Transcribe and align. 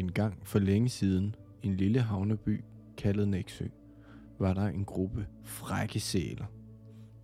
En 0.00 0.12
gang 0.12 0.38
for 0.42 0.58
længe 0.58 0.88
siden, 0.88 1.34
i 1.62 1.66
en 1.66 1.76
lille 1.76 2.00
havneby 2.00 2.64
kaldet 2.96 3.28
Næksø, 3.28 3.66
var 4.38 4.54
der 4.54 4.66
en 4.66 4.84
gruppe 4.84 5.26
frække 5.42 6.00
sæler. 6.00 6.44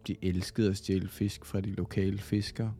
De 0.06 0.16
elskede 0.22 0.70
at 0.70 0.76
stjæle 0.76 1.08
fisk 1.08 1.44
fra 1.44 1.60
de 1.60 1.70
lokale 1.70 2.18
fiskere. 2.18 2.74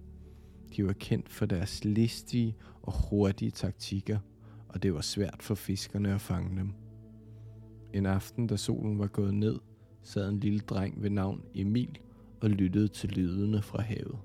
De 0.77 0.87
var 0.87 0.93
kendt 0.93 1.29
for 1.29 1.47
deres 1.47 1.85
listige 1.85 2.57
og 2.83 3.09
hurtige 3.09 3.51
taktikker, 3.51 4.19
og 4.69 4.83
det 4.83 4.95
var 4.95 5.01
svært 5.01 5.43
for 5.43 5.55
fiskerne 5.55 6.15
at 6.15 6.21
fange 6.21 6.59
dem. 6.59 6.73
En 7.93 8.07
aften, 8.07 8.47
da 8.47 8.57
solen 8.57 8.99
var 8.99 9.07
gået 9.07 9.35
ned, 9.35 9.59
sad 10.03 10.29
en 10.29 10.41
lille 10.41 10.61
dreng 10.61 11.03
ved 11.03 11.11
navn 11.11 11.45
Emil 11.55 11.99
og 12.41 12.51
lyttede 12.51 12.89
til 12.89 13.11
lydene 13.11 13.63
fra 13.63 13.83
havet. 13.83 14.19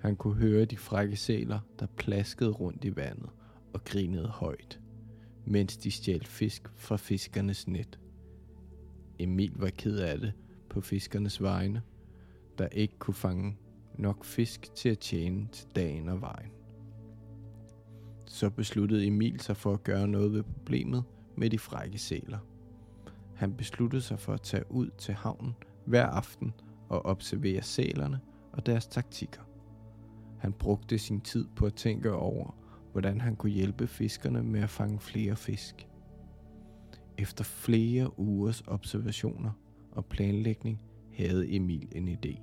Han 0.00 0.16
kunne 0.16 0.34
høre 0.34 0.64
de 0.64 0.76
frække 0.76 1.16
sæler, 1.16 1.60
der 1.80 1.86
plaskede 1.86 2.50
rundt 2.50 2.84
i 2.84 2.96
vandet 2.96 3.28
og 3.72 3.84
grinede 3.84 4.28
højt, 4.28 4.80
mens 5.44 5.76
de 5.76 5.90
stjal 5.90 6.24
fisk 6.24 6.68
fra 6.76 6.96
fiskernes 6.96 7.68
net. 7.68 7.98
Emil 9.18 9.52
var 9.56 9.70
ked 9.70 9.98
af 9.98 10.20
det 10.20 10.32
på 10.70 10.80
fiskernes 10.80 11.42
vegne, 11.42 11.82
der 12.58 12.68
ikke 12.68 12.98
kunne 12.98 13.14
fange 13.14 13.56
nok 13.98 14.24
fisk 14.24 14.74
til 14.74 14.88
at 14.88 14.98
tjene 14.98 15.48
til 15.52 15.66
dagen 15.76 16.08
og 16.08 16.20
vejen. 16.20 16.50
Så 18.26 18.50
besluttede 18.50 19.06
Emil 19.06 19.40
sig 19.40 19.56
for 19.56 19.72
at 19.72 19.84
gøre 19.84 20.08
noget 20.08 20.32
ved 20.32 20.42
problemet 20.42 21.04
med 21.36 21.50
de 21.50 21.58
frække 21.58 21.98
sæler. 21.98 22.38
Han 23.34 23.54
besluttede 23.54 24.02
sig 24.02 24.18
for 24.18 24.32
at 24.32 24.42
tage 24.42 24.72
ud 24.72 24.90
til 24.98 25.14
havnen 25.14 25.54
hver 25.84 26.06
aften 26.06 26.52
og 26.88 27.06
observere 27.06 27.62
sælerne 27.62 28.20
og 28.52 28.66
deres 28.66 28.86
taktikker. 28.86 29.42
Han 30.38 30.52
brugte 30.52 30.98
sin 30.98 31.20
tid 31.20 31.46
på 31.56 31.66
at 31.66 31.74
tænke 31.74 32.12
over, 32.12 32.54
hvordan 32.98 33.20
han 33.20 33.36
kunne 33.36 33.52
hjælpe 33.52 33.86
fiskerne 33.86 34.42
med 34.42 34.60
at 34.60 34.70
fange 34.70 35.00
flere 35.00 35.36
fisk. 35.36 35.88
Efter 37.18 37.44
flere 37.44 38.18
ugers 38.18 38.62
observationer 38.66 39.50
og 39.92 40.04
planlægning 40.04 40.80
havde 41.12 41.54
Emil 41.56 41.88
en 41.92 42.08
idé. 42.08 42.40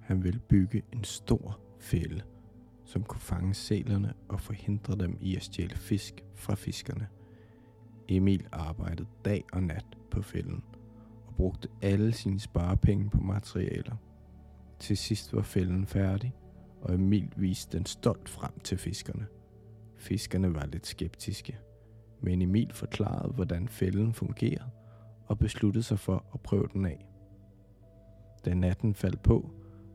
Han 0.00 0.24
ville 0.24 0.38
bygge 0.38 0.82
en 0.92 1.04
stor 1.04 1.60
fælde, 1.80 2.22
som 2.84 3.02
kunne 3.02 3.20
fange 3.20 3.54
sælerne 3.54 4.12
og 4.28 4.40
forhindre 4.40 4.96
dem 4.96 5.18
i 5.20 5.36
at 5.36 5.42
stjæle 5.42 5.76
fisk 5.76 6.24
fra 6.34 6.54
fiskerne. 6.54 7.08
Emil 8.08 8.46
arbejdede 8.52 9.08
dag 9.24 9.44
og 9.52 9.62
nat 9.62 9.86
på 10.10 10.22
fælden 10.22 10.64
og 11.26 11.34
brugte 11.36 11.68
alle 11.82 12.12
sine 12.12 12.40
sparepenge 12.40 13.10
på 13.10 13.20
materialer. 13.20 13.96
Til 14.78 14.96
sidst 14.96 15.32
var 15.32 15.42
fælden 15.42 15.86
færdig, 15.86 16.34
og 16.80 16.94
Emil 16.94 17.32
viste 17.36 17.78
den 17.78 17.86
stolt 17.86 18.28
frem 18.28 18.60
til 18.64 18.78
fiskerne. 18.78 19.26
Fiskerne 19.96 20.54
var 20.54 20.66
lidt 20.66 20.86
skeptiske, 20.86 21.58
men 22.20 22.42
Emil 22.42 22.72
forklarede, 22.72 23.32
hvordan 23.32 23.68
fælden 23.68 24.14
fungerede, 24.14 24.70
og 25.26 25.38
besluttede 25.38 25.82
sig 25.82 25.98
for 25.98 26.24
at 26.34 26.40
prøve 26.40 26.68
den 26.72 26.86
af. 26.86 27.06
Da 28.44 28.54
natten 28.54 28.94
faldt 28.94 29.22
på, 29.22 29.50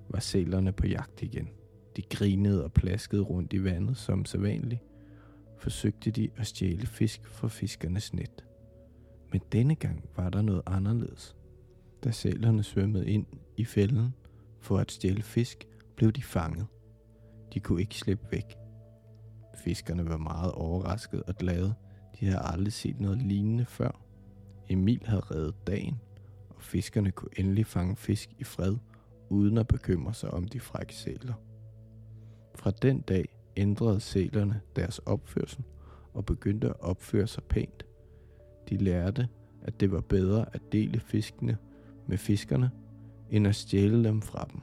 var 0.09 0.19
sælerne 0.19 0.71
på 0.71 0.87
jagt 0.87 1.21
igen. 1.21 1.49
De 1.95 2.01
grinede 2.01 2.63
og 2.63 2.73
plaskede 2.73 3.21
rundt 3.21 3.53
i 3.53 3.63
vandet 3.63 3.97
som 3.97 4.25
sædvanligt. 4.25 4.81
Forsøgte 5.57 6.11
de 6.11 6.29
at 6.37 6.47
stjæle 6.47 6.87
fisk 6.87 7.27
fra 7.27 7.47
fiskernes 7.47 8.13
net. 8.13 8.45
Men 9.31 9.41
denne 9.51 9.75
gang 9.75 10.09
var 10.15 10.29
der 10.29 10.41
noget 10.41 10.61
anderledes. 10.65 11.35
Da 12.03 12.11
sælerne 12.11 12.63
svømmede 12.63 13.09
ind 13.09 13.25
i 13.57 13.65
fælden 13.65 14.13
for 14.59 14.77
at 14.77 14.91
stjæle 14.91 15.21
fisk, 15.21 15.67
blev 16.01 16.11
de 16.11 16.23
fanget. 16.23 16.67
De 17.53 17.59
kunne 17.59 17.81
ikke 17.81 17.95
slippe 17.95 18.25
væk. 18.31 18.57
Fiskerne 19.55 20.09
var 20.09 20.17
meget 20.17 20.51
overrasket 20.51 21.23
og 21.23 21.35
glade. 21.35 21.73
De 22.19 22.25
havde 22.25 22.41
aldrig 22.43 22.73
set 22.73 22.99
noget 22.99 23.21
lignende 23.21 23.65
før. 23.65 24.01
Emil 24.69 25.01
havde 25.05 25.21
reddet 25.21 25.67
dagen, 25.67 25.99
og 26.49 26.61
fiskerne 26.61 27.11
kunne 27.11 27.31
endelig 27.37 27.65
fange 27.65 27.95
fisk 27.95 28.29
i 28.37 28.43
fred, 28.43 28.77
uden 29.29 29.57
at 29.57 29.67
bekymre 29.67 30.13
sig 30.13 30.31
om 30.31 30.47
de 30.47 30.59
frække 30.59 30.95
sæler. 30.95 31.33
Fra 32.55 32.71
den 32.71 33.01
dag 33.01 33.25
ændrede 33.57 33.99
sælerne 33.99 34.61
deres 34.75 34.99
opførsel 34.99 35.63
og 36.13 36.25
begyndte 36.25 36.67
at 36.67 36.79
opføre 36.79 37.27
sig 37.27 37.43
pænt. 37.43 37.85
De 38.69 38.77
lærte, 38.77 39.27
at 39.61 39.79
det 39.79 39.91
var 39.91 40.01
bedre 40.01 40.45
at 40.53 40.61
dele 40.71 40.99
fiskene 40.99 41.57
med 42.07 42.17
fiskerne, 42.17 42.71
end 43.29 43.47
at 43.47 43.55
stjæle 43.55 44.03
dem 44.03 44.21
fra 44.21 44.47
dem. 44.53 44.61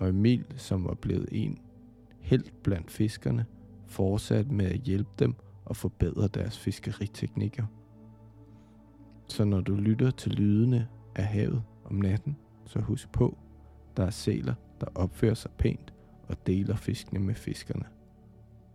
Og 0.00 0.08
Emil, 0.08 0.44
som 0.56 0.84
var 0.84 0.94
blevet 0.94 1.28
en 1.32 1.58
helt 2.20 2.62
blandt 2.62 2.90
fiskerne, 2.90 3.46
fortsatte 3.86 4.52
med 4.52 4.66
at 4.66 4.80
hjælpe 4.80 5.10
dem 5.18 5.34
og 5.64 5.76
forbedre 5.76 6.28
deres 6.28 6.58
fiskeriteknikker. 6.58 7.66
Så 9.28 9.44
når 9.44 9.60
du 9.60 9.74
lytter 9.74 10.10
til 10.10 10.32
lydene 10.32 10.88
af 11.14 11.24
havet 11.24 11.62
om 11.84 11.94
natten, 11.94 12.36
så 12.66 12.80
husk 12.80 13.12
på, 13.12 13.38
der 13.96 14.04
er 14.04 14.10
sæler, 14.10 14.54
der 14.80 14.86
opfører 14.94 15.34
sig 15.34 15.50
pænt 15.58 15.94
og 16.28 16.46
deler 16.46 16.76
fiskene 16.76 17.20
med 17.20 17.34
fiskerne. 17.34 17.84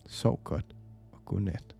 Sov 0.07 0.40
godt 0.44 0.75
og 1.12 1.25
god 1.25 1.40
nat. 1.40 1.75